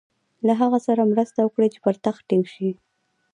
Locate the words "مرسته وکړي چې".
1.11-1.79